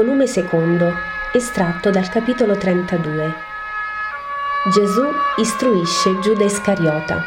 volume 0.00 0.26
secondo, 0.26 0.94
estratto 1.30 1.90
dal 1.90 2.08
capitolo 2.08 2.56
32. 2.56 3.34
Gesù 4.72 5.02
istruisce 5.36 6.18
Giuda 6.22 6.42
Iscariota. 6.42 7.22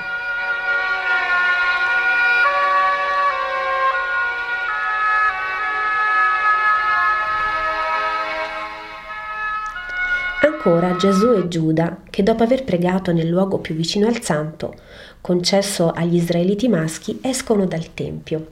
Ancora 10.42 10.96
Gesù 10.96 11.34
e 11.34 11.48
Giuda, 11.48 12.00
che 12.10 12.24
dopo 12.24 12.42
aver 12.42 12.64
pregato 12.64 13.12
nel 13.12 13.28
luogo 13.28 13.60
più 13.60 13.76
vicino 13.76 14.08
al 14.08 14.20
santo, 14.24 14.74
concesso 15.22 15.92
agli 15.92 16.16
israeliti 16.16 16.68
maschi, 16.68 17.20
escono 17.22 17.68
dal 17.68 17.94
Tempio. 17.94 18.48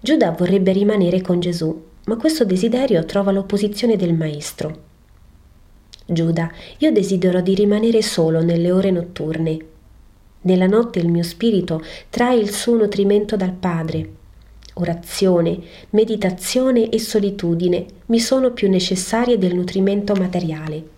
Giuda 0.00 0.32
vorrebbe 0.32 0.72
rimanere 0.72 1.20
con 1.20 1.38
Gesù, 1.38 1.86
ma 2.08 2.16
questo 2.16 2.46
desiderio 2.46 3.04
trova 3.04 3.32
l'opposizione 3.32 3.96
del 3.96 4.14
Maestro. 4.14 4.86
Giuda, 6.06 6.50
io 6.78 6.90
desidero 6.90 7.42
di 7.42 7.54
rimanere 7.54 8.00
solo 8.00 8.42
nelle 8.42 8.72
ore 8.72 8.90
notturne. 8.90 9.58
Nella 10.40 10.66
notte 10.66 11.00
il 11.00 11.08
mio 11.08 11.22
spirito 11.22 11.84
trae 12.08 12.38
il 12.38 12.50
suo 12.50 12.76
nutrimento 12.76 13.36
dal 13.36 13.52
Padre. 13.52 14.12
Orazione, 14.74 15.58
meditazione 15.90 16.88
e 16.88 16.98
solitudine 16.98 17.84
mi 18.06 18.20
sono 18.20 18.52
più 18.52 18.70
necessarie 18.70 19.36
del 19.36 19.54
nutrimento 19.54 20.14
materiale. 20.14 20.96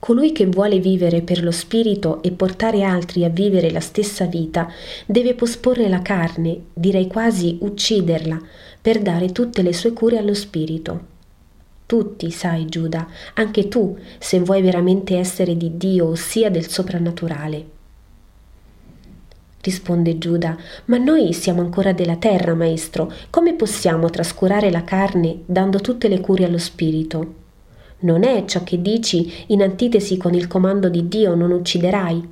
Colui 0.00 0.32
che 0.32 0.46
vuole 0.46 0.80
vivere 0.80 1.22
per 1.22 1.44
lo 1.44 1.52
spirito 1.52 2.20
e 2.22 2.32
portare 2.32 2.82
altri 2.82 3.24
a 3.24 3.28
vivere 3.28 3.70
la 3.70 3.80
stessa 3.80 4.26
vita 4.26 4.72
deve 5.06 5.34
posporre 5.34 5.88
la 5.88 6.02
carne, 6.02 6.62
direi 6.72 7.06
quasi 7.06 7.58
ucciderla, 7.60 8.40
per 8.88 9.02
dare 9.02 9.32
tutte 9.32 9.60
le 9.60 9.74
sue 9.74 9.92
cure 9.92 10.16
allo 10.16 10.32
spirito. 10.32 11.00
Tutti, 11.84 12.30
sai 12.30 12.64
Giuda, 12.64 13.06
anche 13.34 13.68
tu, 13.68 13.98
se 14.18 14.40
vuoi 14.40 14.62
veramente 14.62 15.18
essere 15.18 15.58
di 15.58 15.76
Dio, 15.76 16.06
ossia 16.06 16.50
del 16.50 16.66
soprannaturale. 16.68 17.66
Risponde 19.60 20.16
Giuda, 20.16 20.56
ma 20.86 20.96
noi 20.96 21.34
siamo 21.34 21.60
ancora 21.60 21.92
della 21.92 22.16
terra, 22.16 22.54
maestro, 22.54 23.12
come 23.28 23.52
possiamo 23.52 24.08
trascurare 24.08 24.70
la 24.70 24.84
carne 24.84 25.40
dando 25.44 25.80
tutte 25.80 26.08
le 26.08 26.20
cure 26.20 26.46
allo 26.46 26.56
spirito? 26.56 27.34
Non 27.98 28.24
è 28.24 28.46
ciò 28.46 28.64
che 28.64 28.80
dici 28.80 29.30
in 29.48 29.60
antitesi 29.60 30.16
con 30.16 30.32
il 30.32 30.46
comando 30.46 30.88
di 30.88 31.08
Dio 31.08 31.34
non 31.34 31.50
ucciderai? 31.50 32.28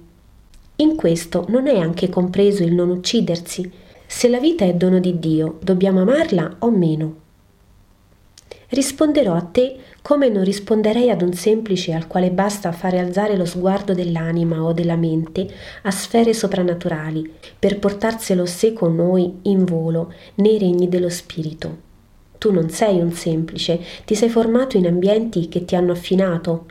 In 0.77 0.97
questo 0.97 1.45
non 1.49 1.67
è 1.67 1.79
anche 1.79 2.09
compreso 2.09 2.63
il 2.63 2.73
non 2.73 2.89
uccidersi, 2.89 3.71
se 4.07 4.29
la 4.29 4.39
vita 4.39 4.65
è 4.65 4.75
dono 4.75 5.01
di 5.01 5.19
Dio, 5.19 5.59
dobbiamo 5.61 6.01
amarla 6.01 6.57
o 6.61 6.71
meno? 6.71 7.25
Risponderò 8.69 9.35
a 9.35 9.43
te 9.43 9.77
come 10.03 10.29
non 10.29 10.45
risponderei 10.45 11.11
ad 11.11 11.23
un 11.23 11.33
semplice 11.33 11.93
al 11.93 12.07
quale 12.07 12.31
basta 12.31 12.71
fare 12.73 12.99
alzare 12.99 13.37
lo 13.37 13.45
sguardo 13.45 13.93
dell'anima 13.93 14.63
o 14.63 14.73
della 14.73 14.97
mente 14.97 15.49
a 15.83 15.91
sfere 15.91 16.33
soprannaturali 16.33 17.33
per 17.59 17.79
portarselo 17.79 18.47
sé 18.47 18.73
con 18.73 18.95
noi 18.95 19.39
in 19.43 19.65
volo 19.65 20.13
nei 20.37 20.59
regni 20.59 20.89
dello 20.89 21.09
spirito. 21.09 21.85
Tu 22.39 22.53
non 22.53 22.71
sei 22.71 23.01
un 23.01 23.13
semplice, 23.13 23.81
ti 24.05 24.15
sei 24.15 24.29
formato 24.29 24.77
in 24.77 24.87
ambienti 24.87 25.49
che 25.49 25.65
ti 25.65 25.75
hanno 25.75 25.93
affinato, 25.93 26.67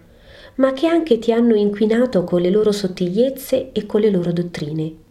ma 0.55 0.71
che 0.73 0.87
anche 0.87 1.19
ti 1.19 1.31
hanno 1.31 1.55
inquinato 1.55 2.23
con 2.23 2.41
le 2.41 2.49
loro 2.49 2.71
sottigliezze 2.71 3.71
e 3.73 3.85
con 3.85 3.99
le 4.01 4.11
loro 4.11 4.31
dottrine. 4.31 5.03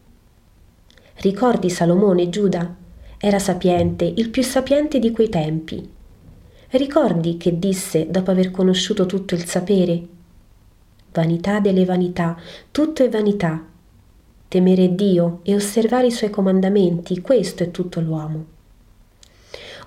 Ricordi 1.24 1.70
Salomone, 1.70 2.28
Giuda? 2.28 2.76
Era 3.16 3.38
sapiente, 3.38 4.04
il 4.04 4.28
più 4.28 4.42
sapiente 4.42 4.98
di 4.98 5.10
quei 5.10 5.30
tempi. 5.30 5.82
Ricordi 6.72 7.38
che 7.38 7.58
disse 7.58 8.10
dopo 8.10 8.30
aver 8.30 8.50
conosciuto 8.50 9.06
tutto 9.06 9.34
il 9.34 9.46
sapere? 9.46 10.06
Vanità 11.14 11.60
delle 11.60 11.86
vanità, 11.86 12.36
tutto 12.70 13.02
è 13.02 13.08
vanità. 13.08 13.64
Temere 14.48 14.94
Dio 14.94 15.40
e 15.44 15.54
osservare 15.54 16.08
i 16.08 16.10
suoi 16.10 16.28
comandamenti, 16.28 17.22
questo 17.22 17.62
è 17.62 17.70
tutto 17.70 18.00
l'uomo. 18.02 18.44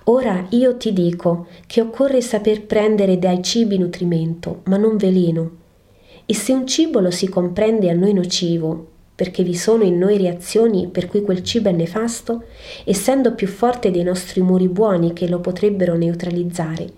Ora 0.06 0.44
io 0.48 0.76
ti 0.76 0.92
dico 0.92 1.46
che 1.68 1.80
occorre 1.80 2.20
saper 2.20 2.66
prendere 2.66 3.16
dai 3.16 3.44
cibi 3.44 3.78
nutrimento, 3.78 4.62
ma 4.64 4.76
non 4.76 4.96
veleno. 4.96 5.50
E 6.26 6.34
se 6.34 6.52
un 6.52 6.66
cibo 6.66 6.98
lo 6.98 7.12
si 7.12 7.28
comprende 7.28 7.90
a 7.90 7.94
noi 7.94 8.12
nocivo, 8.12 8.96
perché 9.18 9.42
vi 9.42 9.56
sono 9.56 9.82
in 9.82 9.98
noi 9.98 10.16
reazioni 10.16 10.86
per 10.86 11.08
cui 11.08 11.22
quel 11.22 11.42
cibo 11.42 11.70
è 11.70 11.72
nefasto, 11.72 12.44
essendo 12.84 13.34
più 13.34 13.48
forte 13.48 13.90
dei 13.90 14.04
nostri 14.04 14.38
umori 14.38 14.68
buoni 14.68 15.12
che 15.12 15.26
lo 15.26 15.40
potrebbero 15.40 15.96
neutralizzare, 15.96 16.88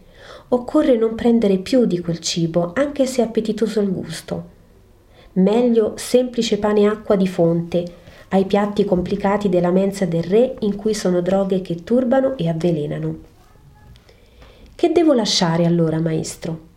occorre 0.49 0.99
non 0.99 1.15
prendere 1.15 1.57
più 1.57 1.87
di 1.87 1.99
quel 2.01 2.19
cibo, 2.19 2.73
anche 2.75 3.07
se 3.07 3.23
appetitoso 3.23 3.81
il 3.81 3.91
gusto. 3.91 4.45
Meglio 5.33 5.95
semplice 5.97 6.59
pane 6.59 6.81
e 6.81 6.87
acqua 6.89 7.17
di 7.17 7.27
fonte, 7.27 7.85
ai 8.29 8.45
piatti 8.45 8.85
complicati 8.85 9.49
della 9.49 9.71
mensa 9.71 10.05
del 10.05 10.23
re 10.23 10.57
in 10.59 10.77
cui 10.77 10.93
sono 10.93 11.23
droghe 11.23 11.63
che 11.63 11.85
turbano 11.85 12.37
e 12.37 12.51
avvelenano. 12.51 13.17
Che 14.75 14.93
devo 14.93 15.15
lasciare 15.15 15.65
allora, 15.65 15.99
maestro? 15.99 16.69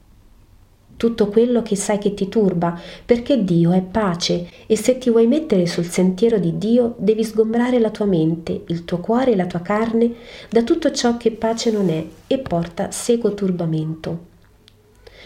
Tutto 1.04 1.28
quello 1.28 1.62
che 1.64 1.76
sai 1.76 1.98
che 1.98 2.14
ti 2.14 2.30
turba, 2.30 2.80
perché 3.04 3.44
Dio 3.44 3.74
è 3.74 3.82
pace 3.82 4.48
e 4.66 4.78
se 4.78 4.98
ti 4.98 5.10
vuoi 5.10 5.28
mettere 5.28 5.66
sul 5.66 5.84
sentiero 5.84 6.40
di 6.40 6.58
Dio 6.58 6.96
devi 6.98 7.26
sgombrare 7.26 7.78
la 7.78 7.90
tua 7.90 8.06
mente, 8.06 8.64
il 8.68 8.86
tuo 8.86 9.00
cuore 9.00 9.34
e 9.34 9.36
la 9.36 9.46
tua 9.46 9.60
carne 9.60 10.14
da 10.50 10.64
tutto 10.64 10.92
ciò 10.92 11.18
che 11.18 11.32
pace 11.32 11.72
non 11.72 11.90
è 11.90 12.06
e 12.26 12.40
porta 12.40 12.92
seco 12.92 13.34
turbamento. 13.34 14.28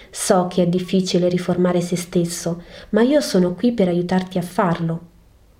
So 0.09 0.47
che 0.49 0.63
è 0.63 0.67
difficile 0.67 1.29
riformare 1.29 1.79
se 1.81 1.95
stesso, 1.95 2.63
ma 2.89 3.03
io 3.03 3.21
sono 3.21 3.53
qui 3.53 3.71
per 3.71 3.87
aiutarti 3.87 4.39
a 4.39 4.41
farlo. 4.41 5.01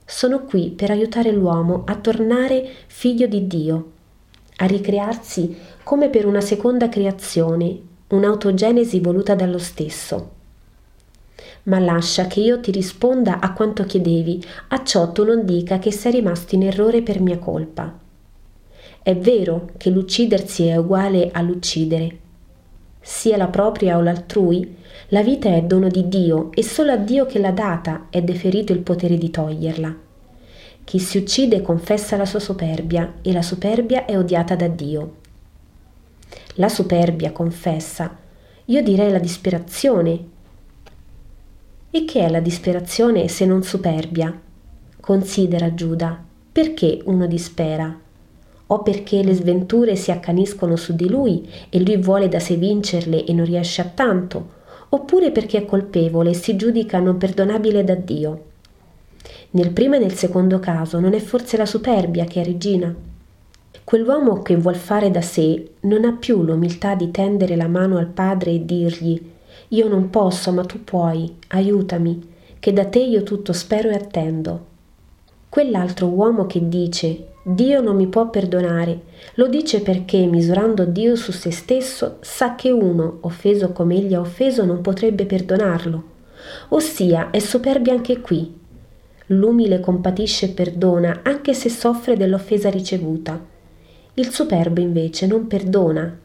Sono 0.04 0.46
qui 0.46 0.72
per 0.72 0.90
aiutare 0.90 1.32
l'uomo 1.32 1.84
a 1.86 1.96
tornare 1.96 2.68
figlio 2.88 3.28
di 3.28 3.46
Dio, 3.46 3.92
a 4.56 4.66
ricrearsi 4.66 5.56
come 5.84 6.10
per 6.10 6.26
una 6.26 6.42
seconda 6.42 6.90
creazione 6.90 7.82
un'autogenesi 8.10 9.02
voluta 9.02 9.36
dallo 9.36 9.58
stesso. 9.58 10.36
Ma 11.64 11.80
lascia 11.80 12.26
che 12.28 12.40
io 12.40 12.62
ti 12.62 12.72
risponda 12.72 13.40
a 13.42 13.52
quanto 13.52 13.84
chiedevi, 13.84 14.42
a 14.70 14.84
ciò 14.84 15.12
tu 15.12 15.26
non 15.26 15.44
dica 15.44 15.78
che 15.80 15.92
sei 15.92 16.14
rimasto 16.14 16.56
in 16.56 16.64
errore 16.64 17.02
per 17.02 17.20
mia 17.20 17.38
colpa. 17.38 18.00
È 19.04 19.16
vero 19.16 19.72
che 19.76 19.90
l'uccidersi 19.90 20.68
è 20.68 20.78
uguale 20.78 21.30
all'uccidere. 21.34 22.20
Sia 23.02 23.36
la 23.36 23.48
propria 23.48 23.98
o 23.98 24.02
l'altrui, 24.02 24.76
la 25.10 25.22
vita 25.22 25.54
è 25.54 25.62
dono 25.64 25.90
di 25.90 26.08
Dio 26.08 26.52
e 26.54 26.64
solo 26.64 26.94
a 26.94 26.98
Dio 26.98 27.26
che 27.26 27.40
l'ha 27.40 27.52
data 27.52 28.08
è 28.10 28.22
deferito 28.22 28.72
il 28.72 28.80
potere 28.80 29.18
di 29.18 29.30
toglierla. 29.30 29.96
Chi 30.86 31.00
si 31.00 31.18
uccide 31.18 31.62
confessa 31.62 32.16
la 32.16 32.26
sua 32.26 32.40
superbia 32.40 33.16
e 33.22 33.34
la 33.34 33.42
superbia 33.42 34.06
è 34.06 34.18
odiata 34.18 34.56
da 34.56 34.68
Dio 34.68 35.26
la 36.56 36.70
superbia 36.70 37.32
confessa, 37.32 38.18
io 38.66 38.84
direi 38.84 39.12
la 39.12 39.20
disperazione. 39.20 40.26
E 41.90 42.06
che 42.06 42.26
è 42.26 42.30
la 42.30 42.40
disperazione 42.40 43.28
se 43.28 43.46
non 43.46 43.64
superbia? 43.64 44.38
Considera 45.00 45.74
Giuda, 45.74 46.22
perché 46.52 47.02
uno 47.06 47.28
dispera? 47.28 47.98
O 48.70 48.82
perché 48.82 49.24
le 49.24 49.34
sventure 49.34 49.96
si 49.96 50.12
accaniscono 50.12 50.76
su 50.76 50.96
di 50.96 51.08
lui 51.08 51.48
e 51.70 51.80
lui 51.80 51.96
vuole 51.98 52.28
da 52.28 52.40
sé 52.40 52.56
vincerle 52.56 53.24
e 53.24 53.32
non 53.32 53.46
riesce 53.46 53.82
a 53.82 53.86
tanto? 53.86 54.56
Oppure 54.90 55.32
perché 55.32 55.60
è 55.60 55.66
colpevole 55.66 56.32
e 56.32 56.34
si 56.34 56.58
giudica 56.58 57.00
non 57.00 57.18
perdonabile 57.18 57.84
da 57.86 57.96
Dio? 57.96 58.44
Nel 59.52 59.72
primo 59.72 59.96
e 59.96 60.00
nel 60.00 60.14
secondo 60.14 60.60
caso 60.60 61.00
non 61.00 61.14
è 61.14 61.20
forse 61.20 61.56
la 61.56 61.66
superbia 61.66 62.26
che 62.26 62.42
è 62.42 62.44
regina? 62.44 62.94
Quell'uomo 63.84 64.42
che 64.42 64.56
vuol 64.56 64.76
fare 64.76 65.12
da 65.12 65.22
sé 65.22 65.72
non 65.82 66.06
ha 66.06 66.14
più 66.14 66.44
l'umiltà 66.44 66.96
di 66.96 67.12
tendere 67.12 67.56
la 67.56 67.68
mano 67.68 67.98
al 67.98 68.08
padre 68.08 68.52
e 68.52 68.66
dirgli 68.66 69.36
io 69.70 69.90
non 69.90 70.10
posso, 70.10 70.54
ma 70.54 70.64
tu 70.64 70.84
puoi, 70.84 71.36
aiutami, 71.50 72.36
che 72.58 72.72
da 72.72 72.86
te 72.86 73.00
io 73.00 73.24
tutto 73.24 73.52
spero 73.52 73.90
e 73.90 73.96
attendo. 73.96 74.66
Quell'altro 75.50 76.08
uomo 76.08 76.46
che 76.46 76.70
dice 76.70 77.34
Dio 77.44 77.82
non 77.82 77.98
mi 77.98 78.08
può 78.08 78.30
perdonare, 78.30 79.02
lo 79.34 79.48
dice 79.48 79.82
perché, 79.82 80.26
misurando 80.26 80.86
Dio 80.86 81.18
su 81.18 81.34
se 81.34 81.52
stesso, 81.52 82.18
sa 82.22 82.56
che 82.56 82.72
uno, 82.72 83.18
offeso 83.22 83.74
come 83.74 83.96
egli 83.96 84.14
ha 84.14 84.22
offeso, 84.22 84.64
non 84.64 84.80
potrebbe 84.80 85.26
perdonarlo. 85.26 86.04
Ossia, 86.70 87.30
è 87.32 87.40
superbia 87.40 87.92
anche 87.92 88.22
qui. 88.22 88.54
L'umile 89.28 89.82
compatisce 89.82 90.46
e 90.46 90.50
perdona 90.50 91.20
anche 91.24 91.54
se 91.54 91.70
soffre 91.70 92.16
dell'offesa 92.16 92.70
ricevuta 92.70 93.56
il 94.20 94.32
superbo 94.32 94.82
invece 94.82 95.28
non 95.28 95.46
perdona. 95.46 96.18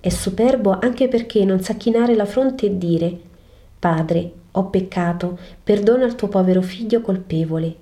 È 0.00 0.08
superbo 0.10 0.78
anche 0.78 1.08
perché 1.08 1.46
non 1.46 1.62
sa 1.62 1.74
chinare 1.76 2.14
la 2.14 2.26
fronte 2.26 2.66
e 2.66 2.76
dire 2.76 3.18
Padre, 3.78 4.32
ho 4.50 4.66
peccato, 4.66 5.38
perdona 5.64 6.04
il 6.04 6.14
tuo 6.14 6.28
povero 6.28 6.60
figlio 6.60 7.00
colpevole. 7.00 7.76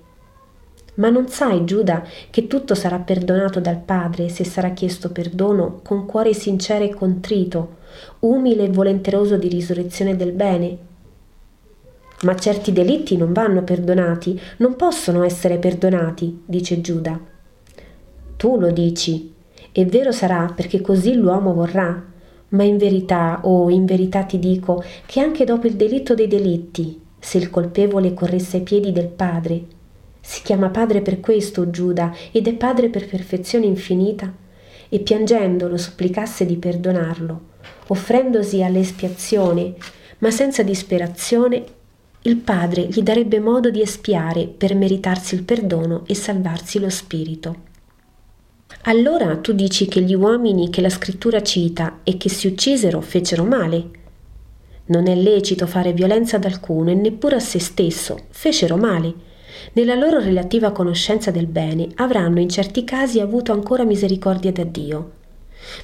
Ma 0.95 1.09
non 1.09 1.27
sai, 1.27 1.65
Giuda, 1.65 2.01
che 2.29 2.47
tutto 2.47 2.75
sarà 2.75 2.99
perdonato 2.99 3.59
dal 3.59 3.77
Padre 3.77 4.29
se 4.29 4.45
sarà 4.45 4.69
chiesto 4.69 5.11
perdono 5.11 5.81
con 5.83 6.05
cuore 6.05 6.33
sincero 6.33 6.85
e 6.85 6.93
contrito, 6.93 7.77
umile 8.19 8.63
e 8.63 8.69
volenteroso 8.69 9.35
di 9.35 9.49
risurrezione 9.49 10.15
del 10.15 10.31
bene? 10.31 10.77
Ma 12.21 12.35
certi 12.35 12.71
delitti 12.71 13.17
non 13.17 13.33
vanno 13.33 13.63
perdonati, 13.63 14.39
non 14.57 14.77
possono 14.77 15.23
essere 15.23 15.57
perdonati, 15.57 16.43
dice 16.45 16.79
Giuda. 16.79 17.19
Tu 18.37 18.59
lo 18.59 18.71
dici, 18.71 19.30
e 19.71 19.85
vero 19.85 20.11
sarà 20.11 20.51
perché 20.55 20.81
così 20.81 21.13
l'uomo 21.13 21.53
vorrà, 21.53 22.03
ma 22.49 22.63
in 22.63 22.77
verità, 22.77 23.39
o 23.43 23.63
oh, 23.63 23.69
in 23.69 23.85
verità 23.85 24.23
ti 24.23 24.39
dico, 24.39 24.83
che 25.05 25.19
anche 25.19 25.45
dopo 25.45 25.67
il 25.67 25.75
delitto 25.75 26.13
dei 26.13 26.27
delitti, 26.27 26.99
se 27.19 27.37
il 27.37 27.49
colpevole 27.49 28.13
corresse 28.13 28.57
ai 28.57 28.63
piedi 28.63 28.91
del 28.91 29.07
Padre, 29.07 29.63
si 30.19 30.43
chiama 30.43 30.69
padre 30.69 31.01
per 31.01 31.19
questo 31.19 31.69
Giuda 31.69 32.13
ed 32.31 32.47
è 32.47 32.53
padre 32.53 32.89
per 32.89 33.07
perfezione 33.07 33.65
infinita, 33.65 34.31
e 34.93 34.99
piangendo 34.99 35.67
lo 35.67 35.77
supplicasse 35.77 36.45
di 36.45 36.57
perdonarlo, 36.57 37.41
offrendosi 37.87 38.61
all'espiazione, 38.61 39.75
ma 40.19 40.29
senza 40.31 40.63
disperazione, 40.63 41.63
il 42.23 42.35
padre 42.35 42.83
gli 42.83 43.01
darebbe 43.01 43.39
modo 43.39 43.71
di 43.71 43.81
espiare 43.81 44.47
per 44.47 44.75
meritarsi 44.75 45.33
il 45.33 45.43
perdono 45.43 46.03
e 46.05 46.13
salvarsi 46.13 46.79
lo 46.79 46.89
spirito. 46.89 47.69
Allora 48.83 49.37
tu 49.37 49.53
dici 49.53 49.87
che 49.87 50.01
gli 50.01 50.15
uomini 50.15 50.69
che 50.69 50.81
la 50.81 50.89
scrittura 50.89 51.41
cita 51.41 51.99
e 52.03 52.17
che 52.17 52.29
si 52.29 52.47
uccisero 52.47 53.01
fecero 53.01 53.43
male. 53.43 53.89
Non 54.85 55.07
è 55.07 55.15
lecito 55.15 55.67
fare 55.67 55.93
violenza 55.93 56.37
ad 56.37 56.45
alcuno 56.45 56.89
e 56.89 56.95
neppure 56.95 57.35
a 57.35 57.39
se 57.39 57.59
stesso, 57.59 58.25
fecero 58.29 58.77
male 58.77 59.29
nella 59.73 59.95
loro 59.95 60.19
relativa 60.19 60.71
conoscenza 60.71 61.31
del 61.31 61.47
bene 61.47 61.87
avranno 61.95 62.39
in 62.39 62.49
certi 62.49 62.83
casi 62.83 63.19
avuto 63.19 63.51
ancora 63.51 63.83
misericordia 63.83 64.51
da 64.51 64.63
Dio. 64.63 65.11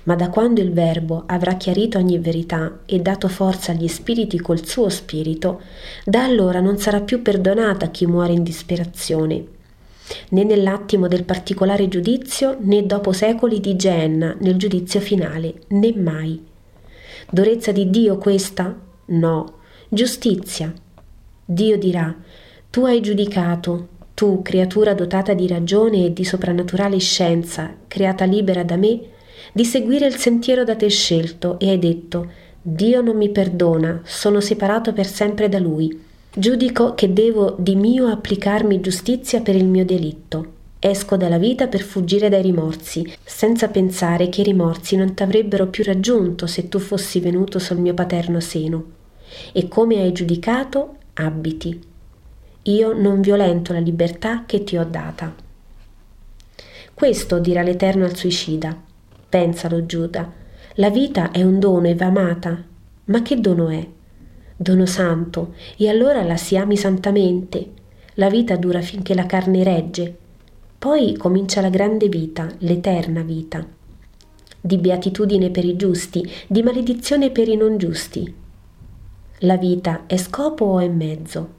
Ma 0.04 0.16
da 0.16 0.30
quando 0.30 0.60
il 0.60 0.74
Verbo 0.74 1.24
avrà 1.28 1.54
chiarito 1.54 1.98
ogni 1.98 2.18
verità 2.18 2.80
e 2.86 3.00
dato 3.00 3.28
forza 3.28 3.72
agli 3.72 3.88
spiriti 3.88 4.40
col 4.40 4.66
suo 4.66 4.90
spirito, 4.90 5.62
da 6.04 6.24
allora 6.24 6.60
non 6.60 6.78
sarà 6.78 7.02
più 7.02 7.22
perdonata 7.22 7.90
chi 7.90 8.08
muore 8.08 8.34
in 8.34 8.44
disperazione, 8.44 9.46
né 10.30 10.44
nell'attimo 10.44 11.08
del 11.08 11.24
particolare 11.24 11.88
giudizio, 11.88 12.58
né 12.60 12.86
dopo 12.86 13.12
secoli 13.12 13.60
di 13.60 13.76
Geenna 13.76 14.36
nel 14.40 14.56
giudizio 14.56 15.00
finale, 15.00 15.62
né 15.70 15.94
mai. 15.96 16.44
Durezza 17.30 17.72
di 17.72 17.90
Dio 17.90 18.18
questa? 18.18 18.76
No. 19.06 19.54
Giustizia. 19.90 20.74
Dio 21.46 21.78
dirà, 21.78 22.16
tu 22.70 22.86
hai 22.86 23.02
giudicato, 23.02 23.88
tu, 24.14 24.42
creatura 24.42 24.94
dotata 24.94 25.34
di 25.34 25.48
ragione 25.48 26.06
e 26.06 26.14
di 26.14 26.24
soprannaturale 26.24 26.98
scienza, 26.98 27.74
creata 27.88 28.26
libera 28.26 28.64
da 28.64 28.76
me, 28.76 29.00
di 29.54 29.64
seguire 29.64 30.08
il 30.08 30.16
sentiero 30.16 30.64
da 30.64 30.76
te 30.76 30.90
scelto 30.90 31.60
e 31.60 31.70
hai 31.70 31.80
detto, 31.80 32.32
Dio 32.62 33.02
non 33.02 33.16
mi 33.16 33.30
perdona, 33.30 34.02
sono 34.04 34.42
separato 34.42 34.92
per 34.92 35.06
sempre 35.06 35.48
da 35.50 35.60
Lui. 35.60 36.06
Giudico 36.40 36.94
che 36.94 37.14
devo 37.14 37.56
di 37.58 37.76
mio 37.76 38.06
applicarmi 38.10 38.80
giustizia 38.80 39.42
per 39.42 39.56
il 39.56 39.66
mio 39.66 39.84
delitto. 39.84 40.54
Esco 40.78 41.18
dalla 41.18 41.40
vita 41.40 41.66
per 41.66 41.82
fuggire 41.82 42.30
dai 42.30 42.44
rimorsi, 42.44 43.12
senza 43.24 43.70
pensare 43.70 44.30
che 44.30 44.42
i 44.42 44.44
rimorsi 44.44 44.96
non 44.96 45.16
t'avrebbero 45.16 45.66
più 45.66 45.84
raggiunto 45.84 46.46
se 46.46 46.70
tu 46.70 46.78
fossi 46.78 47.20
venuto 47.20 47.58
sul 47.58 47.80
mio 47.80 47.96
paterno 47.96 48.40
seno. 48.40 48.84
E 49.52 49.68
come 49.68 50.00
hai 50.00 50.12
giudicato, 50.12 50.98
abiti. 51.16 51.82
Io 52.62 52.94
non 52.94 53.20
violento 53.20 53.74
la 53.74 53.80
libertà 53.80 54.44
che 54.46 54.64
ti 54.64 54.78
ho 54.78 54.86
data. 54.86 55.34
Questo 56.94 57.40
dirà 57.40 57.64
l'Eterno 57.64 58.06
al 58.06 58.16
suicida. 58.16 58.80
Pensalo, 59.28 59.88
Giuda. 59.88 60.32
La 60.76 60.92
vita 60.92 61.32
è 61.32 61.42
un 61.42 61.58
dono 61.58 61.88
e 61.88 61.96
va 61.96 62.06
amata. 62.06 62.64
Ma 63.06 63.24
che 63.24 63.42
dono 63.42 63.70
è? 63.70 63.96
Dono 64.58 64.86
santo, 64.86 65.54
e 65.78 65.88
allora 65.88 66.24
la 66.24 66.36
si 66.36 66.58
ami 66.58 66.76
santamente. 66.76 67.72
La 68.16 68.30
vita 68.30 68.56
dura 68.56 68.82
finché 68.82 69.14
la 69.14 69.26
carne 69.26 69.64
regge. 69.64 70.18
Poi 70.78 71.16
comincia 71.16 71.62
la 71.62 71.70
grande 71.70 72.10
vita, 72.10 72.50
l'eterna 72.60 73.22
vita. 73.22 73.66
Di 74.60 74.78
beatitudine 74.78 75.52
per 75.52 75.64
i 75.64 75.76
giusti, 75.76 76.30
di 76.48 76.64
maledizione 76.64 77.30
per 77.30 77.48
i 77.48 77.56
non 77.56 77.78
giusti. 77.78 78.34
La 79.42 79.58
vita 79.58 80.04
è 80.08 80.18
scopo 80.18 80.66
o 80.66 80.80
è 80.80 80.88
mezzo? 80.88 81.58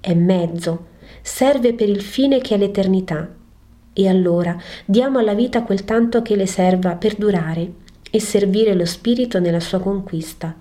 è 0.00 0.14
mezzo, 0.14 0.86
serve 1.22 1.74
per 1.74 1.88
il 1.88 2.00
fine 2.00 2.40
che 2.40 2.54
è 2.54 2.58
l'eternità. 2.58 3.28
E 3.92 4.08
allora 4.08 4.56
diamo 4.84 5.18
alla 5.18 5.34
vita 5.34 5.62
quel 5.62 5.84
tanto 5.84 6.22
che 6.22 6.36
le 6.36 6.46
serva 6.46 6.94
per 6.94 7.16
durare 7.16 7.72
e 8.10 8.20
servire 8.20 8.74
lo 8.74 8.84
spirito 8.84 9.40
nella 9.40 9.60
sua 9.60 9.80
conquista. 9.80 10.54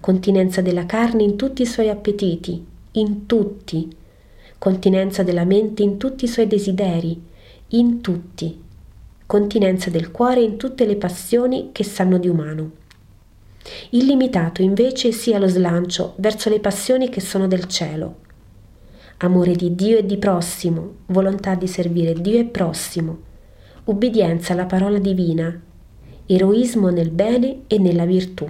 Continenza 0.00 0.60
della 0.60 0.86
carne 0.86 1.22
in 1.22 1.36
tutti 1.36 1.62
i 1.62 1.66
suoi 1.66 1.88
appetiti, 1.88 2.64
in 2.92 3.26
tutti. 3.26 3.88
Continenza 4.58 5.22
della 5.22 5.44
mente 5.44 5.82
in 5.82 5.98
tutti 5.98 6.24
i 6.24 6.28
suoi 6.28 6.46
desideri, 6.46 7.20
in 7.68 8.00
tutti. 8.00 8.60
Continenza 9.26 9.90
del 9.90 10.10
cuore 10.10 10.40
in 10.40 10.56
tutte 10.56 10.86
le 10.86 10.96
passioni 10.96 11.70
che 11.72 11.84
sanno 11.84 12.18
di 12.18 12.28
umano. 12.28 12.70
Illimitato 13.90 14.62
invece 14.62 15.12
sia 15.12 15.38
lo 15.38 15.48
slancio 15.48 16.14
verso 16.16 16.48
le 16.48 16.60
passioni 16.60 17.08
che 17.08 17.20
sono 17.20 17.46
del 17.46 17.66
cielo 17.66 18.26
amore 19.20 19.52
di 19.54 19.74
Dio 19.74 19.98
e 19.98 20.06
di 20.06 20.16
prossimo, 20.16 20.98
volontà 21.06 21.56
di 21.56 21.66
servire 21.66 22.12
Dio 22.12 22.38
e 22.38 22.44
prossimo, 22.44 23.18
ubbidienza 23.84 24.52
alla 24.52 24.66
parola 24.66 24.98
divina, 24.98 25.60
eroismo 26.26 26.90
nel 26.90 27.10
bene 27.10 27.62
e 27.66 27.78
nella 27.78 28.04
virtù. 28.04 28.46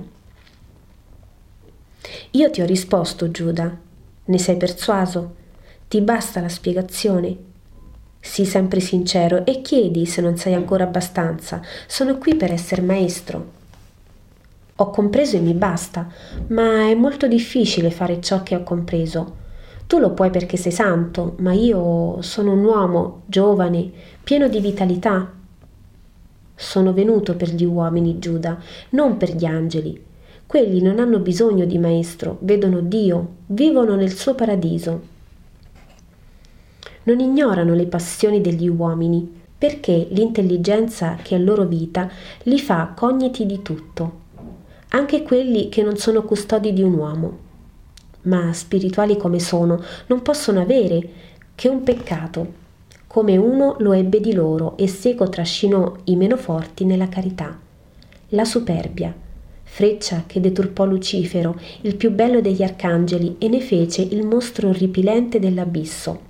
Io 2.33 2.51
ti 2.51 2.61
ho 2.61 2.67
risposto, 2.67 3.31
Giuda. 3.31 3.77
Ne 4.25 4.39
sei 4.39 4.57
persuaso? 4.57 5.35
Ti 5.89 6.01
basta 6.01 6.41
la 6.41 6.49
spiegazione? 6.49 7.37
Sii 8.21 8.45
sempre 8.45 8.81
sincero 8.81 9.47
e 9.47 9.63
chiedi 9.63 10.05
se 10.05 10.21
non 10.21 10.37
sai 10.37 10.55
ancora 10.55 10.85
abbastanza. 10.85 11.63
Sono 11.87 12.19
qui 12.19 12.35
per 12.35 12.53
essere 12.53 12.83
maestro. 12.83 13.57
Ho 14.77 14.91
compreso 14.91 15.37
e 15.37 15.41
mi 15.41 15.55
basta, 15.55 16.07
ma 16.49 16.89
è 16.89 16.95
molto 16.95 17.27
difficile 17.27 17.91
fare 17.91 18.21
ciò 18.21 18.43
che 18.43 18.55
ho 18.55 18.63
compreso. 18.63 19.37
Tu 19.87 19.99
lo 19.99 20.13
puoi 20.13 20.31
perché 20.31 20.57
sei 20.57 20.73
santo, 20.73 21.35
ma 21.39 21.53
io 21.53 22.21
sono 22.21 22.53
un 22.53 22.63
uomo 22.63 23.23
giovane, 23.27 23.91
pieno 24.23 24.47
di 24.49 24.61
vitalità. 24.61 25.33
Sono 26.55 26.93
venuto 26.93 27.35
per 27.35 27.49
gli 27.55 27.65
uomini, 27.65 28.19
Giuda, 28.19 28.61
non 28.91 29.17
per 29.17 29.35
gli 29.35 29.47
angeli. 29.47 30.05
Quelli 30.49 30.83
non 30.83 30.99
hanno 30.99 31.21
bisogno 31.21 31.65
di 31.65 31.79
maestro, 31.79 32.39
vedono 32.41 32.81
Dio, 32.81 33.35
vivono 33.47 33.95
nel 33.95 34.13
suo 34.13 34.35
paradiso. 34.35 35.01
Non 37.05 37.21
ignorano 37.21 37.75
le 37.75 37.87
passioni 37.87 38.41
degli 38.41 38.67
uomini, 38.67 39.41
perché 39.57 40.09
l'intelligenza 40.11 41.17
che 41.23 41.37
è 41.37 41.39
loro 41.39 41.65
vita 41.67 42.11
li 42.45 42.59
fa 42.59 42.95
cogniti 42.97 43.47
di 43.47 43.63
tutto, 43.63 44.21
anche 44.89 45.23
quelli 45.23 45.69
che 45.69 45.85
non 45.85 45.97
sono 45.97 46.23
custodi 46.23 46.73
di 46.73 46.83
un 46.83 46.95
uomo 46.95 47.47
ma 48.23 48.53
spirituali 48.53 49.17
come 49.17 49.41
sono, 49.41 49.83
non 50.07 50.23
possono 50.23 50.61
avere 50.61 51.09
che 51.55 51.69
un 51.69 51.83
peccato, 51.83 52.67
come 53.07 53.37
uno 53.37 53.77
lo 53.79 53.93
ebbe 53.93 54.21
di 54.21 54.33
loro 54.33 54.77
e 54.77 54.87
seco 54.87 55.29
trascinò 55.29 55.97
i 56.05 56.17
meno 56.17 56.37
forti 56.37 56.85
nella 56.85 57.09
carità. 57.09 57.59
La 58.31 58.45
superbia, 58.45 59.15
freccia 59.69 60.25
che 60.27 60.41
deturpò 60.41 60.85
Lucifero, 60.85 61.59
il 61.83 61.97
più 61.97 62.11
bello 62.11 62.41
degli 62.41 62.63
arcangeli, 62.63 63.37
e 63.39 63.49
ne 63.49 63.61
fece 63.61 64.03
il 64.03 64.27
mostro 64.27 64.71
orripilente 64.71 65.39
dell'abisso. 65.39 66.27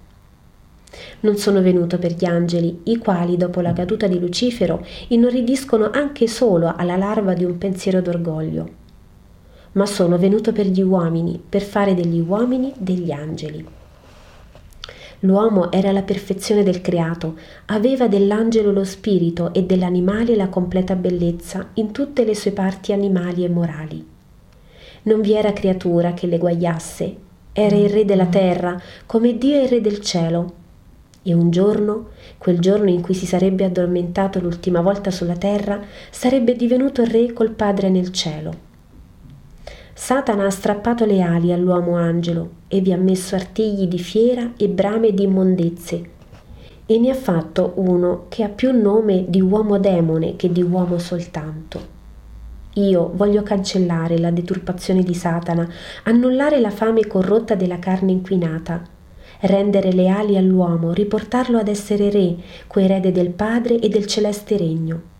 Non 1.20 1.36
sono 1.36 1.62
venuto 1.62 1.98
per 1.98 2.12
gli 2.12 2.24
angeli, 2.24 2.80
i 2.84 2.98
quali, 2.98 3.36
dopo 3.36 3.60
la 3.60 3.72
caduta 3.72 4.06
di 4.06 4.18
Lucifero, 4.18 4.84
inorridiscono 5.08 5.90
anche 5.92 6.26
solo 6.26 6.74
alla 6.76 6.96
larva 6.96 7.34
di 7.34 7.44
un 7.44 7.56
pensiero 7.56 8.00
d'orgoglio 8.00 8.86
ma 9.72 9.86
sono 9.86 10.18
venuto 10.18 10.52
per 10.52 10.66
gli 10.66 10.82
uomini, 10.82 11.40
per 11.46 11.62
fare 11.62 11.94
degli 11.94 12.18
uomini 12.18 12.72
degli 12.78 13.12
angeli. 13.12 13.64
L'uomo 15.20 15.72
era 15.72 15.90
la 15.90 16.02
perfezione 16.02 16.62
del 16.62 16.80
creato, 16.80 17.36
aveva 17.66 18.06
dell'angelo 18.06 18.70
lo 18.70 18.84
spirito 18.84 19.52
e 19.52 19.64
dell'animale 19.64 20.36
la 20.36 20.48
completa 20.48 20.94
bellezza 20.94 21.70
in 21.74 21.90
tutte 21.90 22.24
le 22.24 22.36
sue 22.36 22.52
parti 22.52 22.92
animali 22.92 23.44
e 23.44 23.48
morali. 23.48 24.06
Non 25.02 25.20
vi 25.20 25.32
era 25.32 25.52
creatura 25.52 26.12
che 26.12 26.28
le 26.28 26.38
guagliasse, 26.38 27.16
era 27.52 27.74
il 27.74 27.88
re 27.88 28.04
della 28.04 28.26
terra, 28.26 28.80
come 29.06 29.36
Dio 29.36 29.56
è 29.56 29.62
il 29.62 29.68
re 29.68 29.80
del 29.80 30.00
cielo. 30.00 30.52
E 31.24 31.34
un 31.34 31.50
giorno, 31.50 32.10
quel 32.38 32.60
giorno 32.60 32.88
in 32.88 33.00
cui 33.00 33.14
si 33.14 33.26
sarebbe 33.26 33.64
addormentato 33.64 34.38
l'ultima 34.38 34.80
volta 34.80 35.10
sulla 35.10 35.36
terra, 35.36 35.80
sarebbe 36.10 36.54
divenuto 36.54 37.02
re 37.04 37.32
col 37.32 37.50
Padre 37.50 37.90
nel 37.90 38.12
cielo. 38.12 38.67
Satana 40.00 40.46
ha 40.46 40.50
strappato 40.50 41.04
le 41.04 41.20
ali 41.20 41.52
all'uomo 41.52 41.96
angelo 41.96 42.50
e 42.68 42.80
vi 42.80 42.92
ha 42.92 42.96
messo 42.96 43.34
artigli 43.34 43.88
di 43.88 43.98
fiera 43.98 44.52
e 44.56 44.68
brame 44.68 45.12
di 45.12 45.24
immondezze. 45.24 46.10
e 46.86 46.98
ne 46.98 47.10
ha 47.10 47.14
fatto 47.14 47.72
uno 47.74 48.26
che 48.28 48.44
ha 48.44 48.48
più 48.48 48.70
nome 48.70 49.26
di 49.28 49.40
uomo 49.42 49.78
demone 49.78 50.36
che 50.36 50.50
di 50.50 50.62
uomo 50.62 50.98
soltanto. 50.98 51.96
Io 52.74 53.10
voglio 53.12 53.42
cancellare 53.42 54.18
la 54.18 54.30
deturpazione 54.30 55.02
di 55.02 55.14
Satana, 55.14 55.68
annullare 56.04 56.60
la 56.60 56.70
fame 56.70 57.06
corrotta 57.06 57.56
della 57.56 57.80
carne 57.80 58.12
inquinata, 58.12 58.82
rendere 59.40 59.92
leali 59.92 60.38
all'uomo, 60.38 60.92
riportarlo 60.92 61.58
ad 61.58 61.68
essere 61.68 62.08
re, 62.08 62.36
coerede 62.68 63.12
del 63.12 63.30
Padre 63.30 63.80
e 63.80 63.88
del 63.88 64.06
celeste 64.06 64.56
regno. 64.56 65.16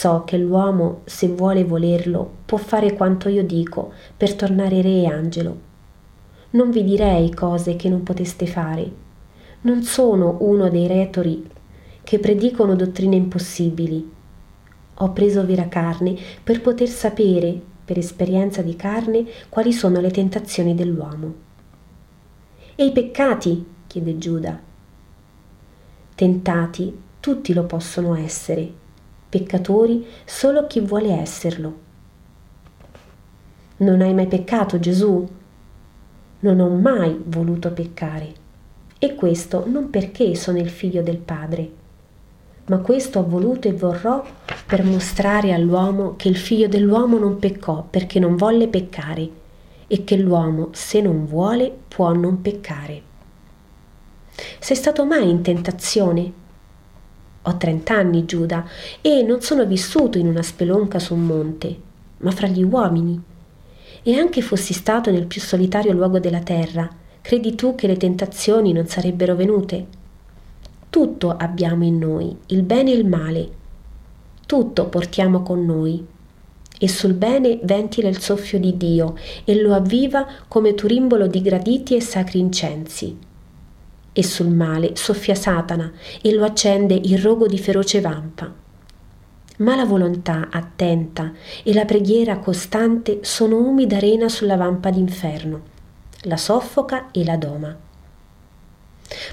So 0.00 0.22
che 0.24 0.38
l'uomo, 0.38 1.00
se 1.04 1.28
vuole 1.28 1.64
volerlo, 1.64 2.30
può 2.46 2.56
fare 2.56 2.94
quanto 2.94 3.28
io 3.28 3.44
dico 3.44 3.92
per 4.16 4.34
tornare 4.34 4.80
re 4.80 5.02
e 5.02 5.06
angelo. 5.06 5.58
Non 6.50 6.70
vi 6.70 6.82
direi 6.84 7.34
cose 7.34 7.76
che 7.76 7.88
non 7.88 8.02
poteste 8.02 8.46
fare 8.46 9.08
non 9.62 9.82
sono 9.82 10.38
uno 10.40 10.70
dei 10.70 10.86
retori 10.86 11.46
che 12.02 12.18
predicono 12.18 12.74
dottrine 12.74 13.16
impossibili. 13.16 14.10
Ho 14.94 15.12
preso 15.12 15.44
vera 15.44 15.68
carne 15.68 16.16
per 16.42 16.62
poter 16.62 16.88
sapere, 16.88 17.60
per 17.84 17.98
esperienza 17.98 18.62
di 18.62 18.74
carne, 18.76 19.26
quali 19.50 19.72
sono 19.72 20.00
le 20.00 20.10
tentazioni 20.10 20.74
dell'uomo. 20.74 21.34
E 22.74 22.86
i 22.86 22.92
peccati? 22.92 23.66
chiede 23.86 24.16
Giuda. 24.16 24.58
Tentati 26.14 26.98
tutti 27.20 27.52
lo 27.52 27.64
possono 27.64 28.14
essere, 28.14 28.72
peccatori 29.30 30.04
solo 30.26 30.66
chi 30.66 30.80
vuole 30.80 31.12
esserlo. 31.12 31.74
Non 33.78 34.02
hai 34.02 34.12
mai 34.12 34.26
peccato, 34.26 34.78
Gesù? 34.78 35.26
Non 36.40 36.60
ho 36.60 36.68
mai 36.68 37.18
voluto 37.24 37.70
peccare. 37.70 38.34
E 38.98 39.14
questo 39.14 39.64
non 39.66 39.88
perché 39.88 40.34
sono 40.34 40.58
il 40.58 40.68
figlio 40.68 41.02
del 41.02 41.16
Padre, 41.16 41.70
ma 42.66 42.78
questo 42.78 43.20
ho 43.20 43.26
voluto 43.26 43.68
e 43.68 43.72
vorrò 43.72 44.22
per 44.66 44.84
mostrare 44.84 45.52
all'uomo 45.52 46.16
che 46.16 46.28
il 46.28 46.36
figlio 46.36 46.68
dell'uomo 46.68 47.18
non 47.18 47.38
peccò 47.38 47.82
perché 47.88 48.18
non 48.18 48.36
volle 48.36 48.68
peccare 48.68 49.28
e 49.86 50.04
che 50.04 50.16
l'uomo, 50.16 50.68
se 50.72 51.00
non 51.00 51.24
vuole, 51.24 51.74
può 51.88 52.12
non 52.12 52.42
peccare. 52.42 53.02
Sei 54.58 54.76
stato 54.76 55.04
mai 55.04 55.28
in 55.28 55.42
tentazione? 55.42 56.32
Ho 57.42 57.56
trent'anni, 57.56 58.24
Giuda, 58.24 58.66
e 59.00 59.22
non 59.22 59.40
sono 59.40 59.64
vissuto 59.64 60.18
in 60.18 60.26
una 60.26 60.42
spelonca 60.42 60.98
su 60.98 61.14
un 61.14 61.24
monte, 61.24 61.80
ma 62.18 62.30
fra 62.30 62.46
gli 62.46 62.62
uomini. 62.62 63.20
E 64.02 64.18
anche 64.18 64.42
fossi 64.42 64.72
stato 64.72 65.10
nel 65.10 65.26
più 65.26 65.40
solitario 65.40 65.92
luogo 65.92 66.18
della 66.18 66.40
terra, 66.40 66.88
Credi 67.22 67.54
tu 67.54 67.74
che 67.74 67.86
le 67.86 67.96
tentazioni 67.96 68.72
non 68.72 68.86
sarebbero 68.86 69.36
venute? 69.36 69.86
Tutto 70.88 71.36
abbiamo 71.36 71.84
in 71.84 71.98
noi, 71.98 72.34
il 72.46 72.62
bene 72.62 72.92
e 72.92 72.96
il 72.96 73.06
male. 73.06 73.48
Tutto 74.46 74.86
portiamo 74.86 75.42
con 75.42 75.64
noi. 75.64 76.04
E 76.82 76.88
sul 76.88 77.12
bene 77.12 77.60
ventila 77.62 78.08
il 78.08 78.18
soffio 78.18 78.58
di 78.58 78.76
Dio 78.76 79.16
e 79.44 79.60
lo 79.60 79.74
avviva 79.74 80.26
come 80.48 80.74
turimbolo 80.74 81.26
di 81.26 81.42
graditi 81.42 81.94
e 81.94 82.00
sacri 82.00 82.38
incensi. 82.38 83.16
E 84.20 84.22
sul 84.22 84.48
male 84.48 84.96
soffia 84.96 85.34
Satana 85.34 85.90
e 86.20 86.34
lo 86.34 86.44
accende 86.44 86.92
il 86.92 87.16
rogo 87.16 87.46
di 87.46 87.58
feroce 87.58 88.02
vampa. 88.02 88.52
Ma 89.60 89.74
la 89.74 89.86
volontà 89.86 90.48
attenta 90.50 91.32
e 91.62 91.72
la 91.72 91.86
preghiera 91.86 92.38
costante 92.38 93.20
sono 93.22 93.56
umida 93.56 93.96
arena 93.96 94.28
sulla 94.28 94.56
vampa 94.56 94.90
d'inferno 94.90 95.78
la 96.24 96.36
soffoca 96.36 97.10
e 97.12 97.24
la 97.24 97.38
doma. 97.38 97.74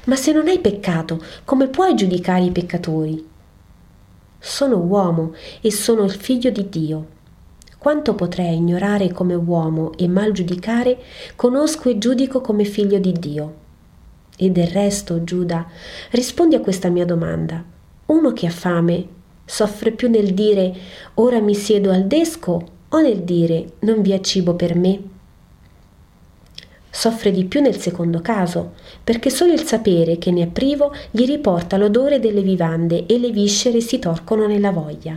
Ma 0.06 0.16
se 0.16 0.32
non 0.32 0.48
hai 0.48 0.60
peccato, 0.60 1.22
come 1.44 1.68
puoi 1.68 1.96
giudicare 1.96 2.46
i 2.46 2.52
peccatori? 2.52 3.28
Sono 4.40 4.78
uomo 4.78 5.34
e 5.60 5.70
sono 5.70 6.06
il 6.06 6.14
figlio 6.14 6.50
di 6.50 6.70
Dio. 6.70 7.08
Quanto 7.78 8.16
potrei 8.16 8.56
ignorare 8.56 9.12
come 9.12 9.36
uomo 9.36 9.92
e 9.98 10.08
mal 10.08 10.32
giudicare, 10.32 10.98
conosco 11.36 11.90
e 11.90 11.98
giudico 11.98 12.40
come 12.40 12.64
figlio 12.64 13.00
di 13.00 13.12
Dio. 13.12 13.66
E 14.40 14.52
del 14.52 14.68
resto, 14.68 15.24
Giuda, 15.24 15.66
rispondi 16.12 16.54
a 16.54 16.60
questa 16.60 16.90
mia 16.90 17.06
domanda. 17.06 17.64
Uno 18.06 18.34
che 18.34 18.46
ha 18.46 18.52
fame 18.52 19.16
soffre 19.44 19.92
più 19.92 20.10
nel 20.10 20.34
dire 20.34 20.76
ora 21.16 21.40
mi 21.40 21.56
siedo 21.56 21.90
al 21.90 22.06
desco 22.06 22.62
o 22.90 23.00
nel 23.00 23.24
dire 23.24 23.74
non 23.80 24.02
vi 24.02 24.12
è 24.12 24.20
cibo 24.20 24.54
per 24.54 24.76
me? 24.76 25.02
Soffre 26.90 27.32
di 27.32 27.46
più 27.46 27.62
nel 27.62 27.78
secondo 27.78 28.22
caso, 28.22 28.74
perché 29.04 29.30
solo 29.30 29.54
il 29.54 29.64
sapere 29.64 30.18
che 30.18 30.32
ne 30.32 30.44
è 30.44 30.48
privo 30.48 30.94
gli 31.12 31.26
riporta 31.26 31.78
l'odore 31.78 32.20
delle 32.20 32.42
vivande 32.42 33.06
e 33.06 33.20
le 33.20 33.32
viscere 33.32 33.82
si 33.82 34.00
torcono 34.00 34.48
nella 34.48 34.72
voglia. 34.72 35.16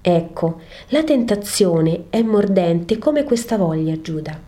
Ecco, 0.00 0.60
la 0.88 1.02
tentazione 1.02 2.04
è 2.10 2.22
mordente 2.22 2.98
come 2.98 3.24
questa 3.24 3.56
voglia, 3.56 4.00
Giuda. 4.00 4.45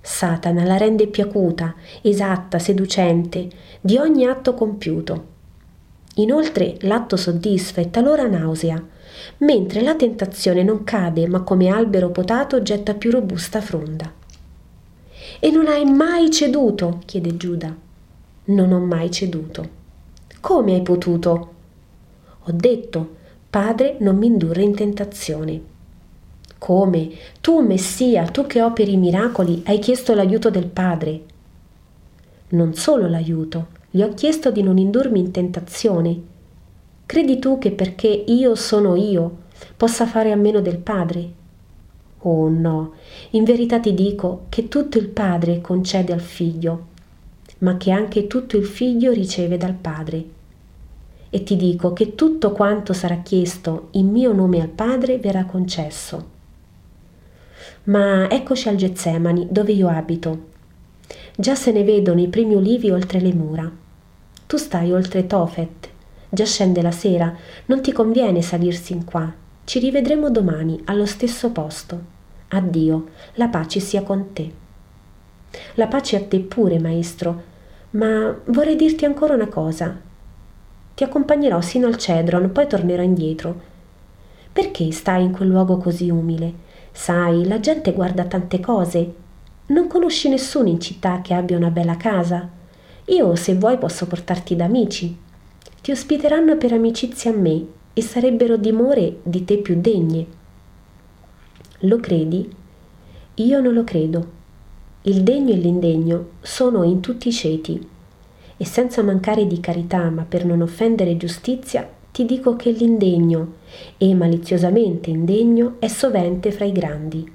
Satana 0.00 0.64
la 0.64 0.76
rende 0.76 1.06
più 1.06 1.22
acuta, 1.24 1.74
esatta, 2.02 2.58
seducente, 2.58 3.48
di 3.80 3.96
ogni 3.96 4.26
atto 4.26 4.54
compiuto. 4.54 5.26
Inoltre 6.16 6.76
l'atto 6.80 7.16
soddisfa 7.16 7.80
e 7.80 7.90
talora 7.90 8.26
nausea, 8.26 8.82
mentre 9.38 9.82
la 9.82 9.94
tentazione 9.94 10.62
non 10.62 10.84
cade, 10.84 11.28
ma 11.28 11.42
come 11.42 11.68
albero 11.68 12.10
potato 12.10 12.62
getta 12.62 12.94
più 12.94 13.10
robusta 13.10 13.60
fronda. 13.60 14.12
E 15.38 15.50
non 15.50 15.66
hai 15.66 15.84
mai 15.84 16.30
ceduto? 16.30 17.00
chiede 17.04 17.36
Giuda. 17.36 17.74
Non 18.44 18.72
ho 18.72 18.80
mai 18.80 19.10
ceduto. 19.10 19.78
Come 20.40 20.74
hai 20.74 20.82
potuto? 20.82 21.54
Ho 22.44 22.52
detto, 22.52 23.16
Padre, 23.48 23.96
non 24.00 24.16
mi 24.16 24.26
indurre 24.26 24.62
in 24.62 24.74
tentazione. 24.74 25.62
Come? 26.60 27.10
Tu, 27.40 27.62
Messia, 27.62 28.26
tu 28.26 28.46
che 28.46 28.60
operi 28.60 28.98
miracoli, 28.98 29.62
hai 29.64 29.78
chiesto 29.78 30.12
l'aiuto 30.14 30.50
del 30.50 30.66
Padre. 30.66 31.22
Non 32.50 32.74
solo 32.74 33.08
l'aiuto, 33.08 33.68
gli 33.90 34.02
ho 34.02 34.12
chiesto 34.12 34.50
di 34.50 34.62
non 34.62 34.76
indurmi 34.76 35.20
in 35.20 35.30
tentazione. 35.30 36.20
Credi 37.06 37.38
tu 37.38 37.56
che 37.56 37.70
perché 37.70 38.08
io 38.08 38.54
sono 38.56 38.94
io 38.94 39.38
possa 39.74 40.04
fare 40.04 40.32
a 40.32 40.36
meno 40.36 40.60
del 40.60 40.76
Padre? 40.76 41.32
Oh 42.18 42.50
no, 42.50 42.92
in 43.30 43.44
verità 43.44 43.80
ti 43.80 43.94
dico 43.94 44.44
che 44.50 44.68
tutto 44.68 44.98
il 44.98 45.08
Padre 45.08 45.62
concede 45.62 46.12
al 46.12 46.20
Figlio, 46.20 46.88
ma 47.60 47.78
che 47.78 47.90
anche 47.90 48.26
tutto 48.26 48.58
il 48.58 48.66
Figlio 48.66 49.12
riceve 49.12 49.56
dal 49.56 49.72
Padre. 49.72 50.24
E 51.30 51.42
ti 51.42 51.56
dico 51.56 51.94
che 51.94 52.14
tutto 52.14 52.52
quanto 52.52 52.92
sarà 52.92 53.16
chiesto 53.22 53.88
in 53.92 54.10
mio 54.10 54.34
nome 54.34 54.60
al 54.60 54.68
Padre 54.68 55.16
verrà 55.16 55.46
concesso. 55.46 56.38
Ma 57.90 58.30
eccoci 58.30 58.68
al 58.68 58.76
Getsemani, 58.76 59.48
dove 59.50 59.72
io 59.72 59.88
abito. 59.88 60.48
Già 61.34 61.56
se 61.56 61.72
ne 61.72 61.82
vedono 61.82 62.20
i 62.20 62.28
primi 62.28 62.54
ulivi 62.54 62.88
oltre 62.88 63.18
le 63.18 63.34
mura. 63.34 63.68
Tu 64.46 64.56
stai 64.56 64.92
oltre 64.92 65.26
Tofet. 65.26 65.88
Già 66.28 66.44
scende 66.44 66.82
la 66.82 66.92
sera, 66.92 67.34
non 67.66 67.82
ti 67.82 67.90
conviene 67.90 68.42
salirsi 68.42 68.92
in 68.92 69.04
qua, 69.04 69.34
ci 69.64 69.80
rivedremo 69.80 70.30
domani 70.30 70.80
allo 70.84 71.04
stesso 71.04 71.50
posto. 71.50 72.00
Addio, 72.50 73.08
la 73.34 73.48
pace 73.48 73.80
sia 73.80 74.02
con 74.02 74.32
te. 74.34 74.52
La 75.74 75.88
pace 75.88 76.14
a 76.14 76.22
te 76.22 76.38
pure, 76.38 76.78
maestro, 76.78 77.42
ma 77.90 78.32
vorrei 78.46 78.76
dirti 78.76 79.04
ancora 79.04 79.34
una 79.34 79.48
cosa. 79.48 80.00
Ti 80.94 81.02
accompagnerò 81.02 81.60
sino 81.60 81.88
al 81.88 81.96
Cedron, 81.96 82.52
poi 82.52 82.68
tornerò 82.68 83.02
indietro. 83.02 83.60
Perché 84.52 84.92
stai 84.92 85.24
in 85.24 85.32
quel 85.32 85.48
luogo 85.48 85.78
così 85.78 86.08
umile? 86.08 86.68
Sai, 86.92 87.46
la 87.46 87.60
gente 87.60 87.92
guarda 87.92 88.24
tante 88.24 88.60
cose. 88.60 89.14
Non 89.66 89.86
conosci 89.86 90.28
nessuno 90.28 90.68
in 90.68 90.80
città 90.80 91.20
che 91.20 91.34
abbia 91.34 91.56
una 91.56 91.70
bella 91.70 91.96
casa. 91.96 92.48
Io, 93.06 93.34
se 93.36 93.54
vuoi, 93.54 93.78
posso 93.78 94.06
portarti 94.06 94.56
da 94.56 94.64
amici. 94.64 95.16
Ti 95.80 95.90
ospiteranno 95.90 96.56
per 96.56 96.72
amicizia 96.72 97.30
a 97.30 97.34
me 97.34 97.64
e 97.92 98.02
sarebbero 98.02 98.56
dimore 98.56 99.18
di 99.22 99.44
te 99.44 99.58
più 99.58 99.80
degne. 99.80 100.26
Lo 101.80 101.98
credi? 101.98 102.48
Io 103.34 103.60
non 103.60 103.72
lo 103.72 103.84
credo. 103.84 104.38
Il 105.02 105.22
degno 105.22 105.52
e 105.52 105.56
l'indegno 105.56 106.28
sono 106.42 106.82
in 106.82 107.00
tutti 107.00 107.28
i 107.28 107.32
ceti. 107.32 107.88
E 108.56 108.64
senza 108.66 109.02
mancare 109.02 109.46
di 109.46 109.58
carità, 109.60 110.10
ma 110.10 110.24
per 110.28 110.44
non 110.44 110.60
offendere 110.60 111.16
giustizia, 111.16 111.88
ti 112.12 112.24
dico 112.24 112.56
che 112.56 112.70
l'indegno, 112.70 113.54
e 113.96 114.14
maliziosamente 114.14 115.10
indegno, 115.10 115.76
è 115.78 115.88
sovente 115.88 116.50
fra 116.50 116.64
i 116.64 116.72
grandi. 116.72 117.32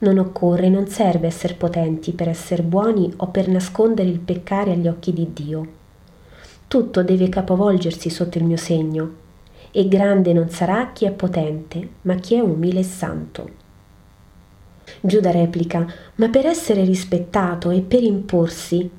Non 0.00 0.18
occorre 0.18 0.68
non 0.68 0.86
serve 0.86 1.26
essere 1.26 1.54
potenti 1.54 2.12
per 2.12 2.28
essere 2.28 2.62
buoni 2.62 3.12
o 3.16 3.26
per 3.28 3.48
nascondere 3.48 4.08
il 4.08 4.20
peccare 4.20 4.72
agli 4.72 4.88
occhi 4.88 5.12
di 5.12 5.32
Dio. 5.32 5.66
Tutto 6.68 7.02
deve 7.02 7.28
capovolgersi 7.28 8.08
sotto 8.08 8.38
il 8.38 8.44
mio 8.44 8.56
segno, 8.56 9.26
e 9.70 9.86
grande 9.86 10.32
non 10.32 10.48
sarà 10.48 10.92
chi 10.92 11.04
è 11.04 11.10
potente, 11.10 11.88
ma 12.02 12.14
chi 12.14 12.36
è 12.36 12.40
umile 12.40 12.80
e 12.80 12.84
santo. 12.84 13.50
Giuda 15.00 15.30
replica, 15.30 15.86
ma 16.16 16.28
per 16.28 16.46
essere 16.46 16.84
rispettato 16.84 17.70
e 17.70 17.82
per 17.82 18.02
imporsi, 18.02 18.90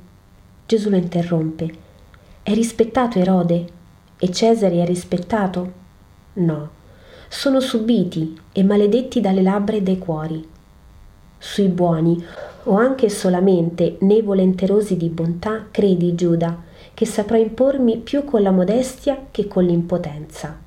Gesù 0.65 0.89
lo 0.89 0.97
interrompe, 0.97 1.73
È 2.43 2.53
rispettato 2.53 3.17
Erode? 3.19 3.77
E 4.21 4.31
Cesare 4.31 4.81
è 4.81 4.85
rispettato? 4.85 5.71
No, 6.33 6.69
sono 7.29 7.61
subiti 7.61 8.37
e 8.51 8.63
maledetti 8.63 9.21
dalle 9.21 9.41
labbra 9.41 9.77
e 9.77 9.81
dai 9.81 9.97
cuori. 9.97 10.45
Sui 11.37 11.67
buoni, 11.67 12.21
o 12.63 12.75
anche 12.75 13.07
solamente 13.07 13.95
nei 14.01 14.21
volenterosi 14.21 14.97
di 14.97 15.07
bontà, 15.07 15.67
credi, 15.71 16.15
Giuda, 16.15 16.63
che 16.93 17.05
saprò 17.05 17.37
impormi 17.37 17.97
più 17.97 18.25
con 18.25 18.41
la 18.41 18.51
modestia 18.51 19.27
che 19.31 19.47
con 19.47 19.63
l'impotenza. 19.63 20.59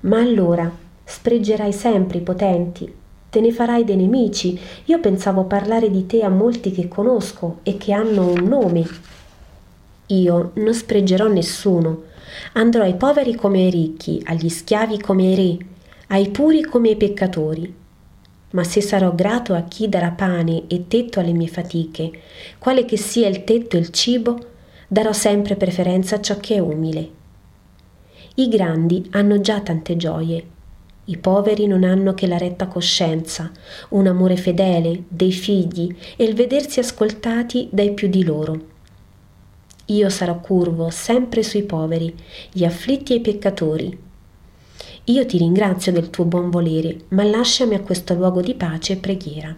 Ma 0.00 0.18
allora 0.18 0.70
spregerai 1.04 1.74
sempre 1.74 2.16
i 2.16 2.22
potenti, 2.22 2.90
te 3.28 3.40
ne 3.40 3.52
farai 3.52 3.84
dei 3.84 3.96
nemici. 3.96 4.58
Io 4.86 5.00
pensavo 5.00 5.44
parlare 5.44 5.90
di 5.90 6.06
te 6.06 6.22
a 6.22 6.30
molti 6.30 6.72
che 6.72 6.88
conosco 6.88 7.58
e 7.62 7.76
che 7.76 7.92
hanno 7.92 8.28
un 8.28 8.44
nome. 8.44 8.88
Io 10.06 10.52
non 10.54 10.72
spregerò 10.72 11.28
nessuno. 11.28 12.08
Andrò 12.54 12.82
ai 12.82 12.96
poveri 12.96 13.34
come 13.34 13.62
ai 13.64 13.70
ricchi, 13.70 14.20
agli 14.24 14.48
schiavi 14.48 14.98
come 15.00 15.26
ai 15.26 15.34
re, 15.34 15.66
ai 16.08 16.30
puri 16.30 16.62
come 16.62 16.90
ai 16.90 16.96
peccatori. 16.96 17.74
Ma 18.52 18.64
se 18.64 18.80
sarò 18.80 19.14
grato 19.14 19.54
a 19.54 19.62
chi 19.62 19.88
darà 19.88 20.10
pane 20.10 20.64
e 20.66 20.86
tetto 20.88 21.20
alle 21.20 21.32
mie 21.32 21.48
fatiche, 21.48 22.10
quale 22.58 22.84
che 22.84 22.96
sia 22.96 23.28
il 23.28 23.44
tetto 23.44 23.76
e 23.76 23.80
il 23.80 23.90
cibo, 23.90 24.38
darò 24.88 25.12
sempre 25.12 25.56
preferenza 25.56 26.16
a 26.16 26.20
ciò 26.20 26.36
che 26.38 26.56
è 26.56 26.58
umile. 26.58 27.10
I 28.34 28.48
grandi 28.48 29.06
hanno 29.10 29.40
già 29.40 29.60
tante 29.60 29.96
gioie, 29.96 30.44
i 31.10 31.16
poveri 31.16 31.66
non 31.66 31.82
hanno 31.82 32.14
che 32.14 32.28
la 32.28 32.38
retta 32.38 32.68
coscienza, 32.68 33.50
un 33.90 34.06
amore 34.06 34.36
fedele, 34.36 35.04
dei 35.08 35.32
figli 35.32 35.92
e 36.16 36.22
il 36.22 36.34
vedersi 36.34 36.78
ascoltati 36.78 37.68
dai 37.72 37.92
più 37.94 38.08
di 38.08 38.22
loro. 38.22 38.69
Io 39.90 40.08
sarò 40.08 40.40
curvo 40.40 40.90
sempre 40.90 41.42
sui 41.42 41.62
poveri, 41.62 42.14
gli 42.50 42.64
afflitti 42.64 43.12
e 43.12 43.16
i 43.16 43.20
peccatori. 43.20 43.98
Io 45.04 45.26
ti 45.26 45.38
ringrazio 45.38 45.92
del 45.92 46.10
tuo 46.10 46.24
buon 46.24 46.50
volere, 46.50 47.04
ma 47.08 47.22
lasciami 47.22 47.74
a 47.74 47.80
questo 47.80 48.14
luogo 48.14 48.40
di 48.40 48.54
pace 48.54 48.94
e 48.94 48.96
preghiera. 48.96 49.54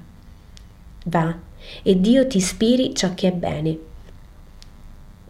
Va, 1.04 1.38
e 1.82 2.00
Dio 2.00 2.26
ti 2.26 2.36
ispiri 2.36 2.94
ciò 2.94 3.14
che 3.14 3.28
è 3.28 3.32
bene 3.32 3.90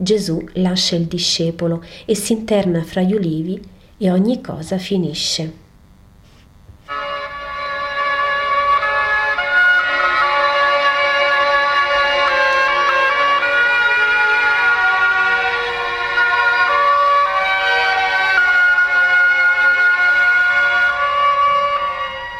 Gesù 0.02 0.44
lascia 0.54 0.96
il 0.96 1.04
discepolo 1.04 1.84
e 2.04 2.16
si 2.16 2.32
interna 2.32 2.82
fra 2.82 3.02
gli 3.02 3.12
ulivi 3.12 3.60
e 3.98 4.10
ogni 4.10 4.40
cosa 4.40 4.76
finisce. 4.76 5.61